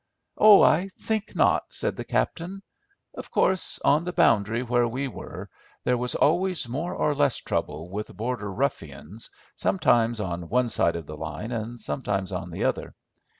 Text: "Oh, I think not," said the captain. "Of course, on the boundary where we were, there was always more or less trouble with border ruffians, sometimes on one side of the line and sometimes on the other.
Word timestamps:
"Oh, 0.39 0.63
I 0.63 0.87
think 0.87 1.35
not," 1.35 1.65
said 1.69 1.95
the 1.95 2.03
captain. 2.03 2.63
"Of 3.13 3.29
course, 3.29 3.77
on 3.85 4.03
the 4.03 4.11
boundary 4.11 4.63
where 4.63 4.87
we 4.87 5.07
were, 5.07 5.47
there 5.83 5.95
was 5.95 6.15
always 6.15 6.67
more 6.67 6.95
or 6.95 7.13
less 7.13 7.37
trouble 7.37 7.87
with 7.91 8.17
border 8.17 8.51
ruffians, 8.51 9.29
sometimes 9.55 10.19
on 10.19 10.49
one 10.49 10.69
side 10.69 10.95
of 10.95 11.05
the 11.05 11.15
line 11.17 11.51
and 11.51 11.79
sometimes 11.79 12.31
on 12.31 12.49
the 12.49 12.63
other. 12.63 12.95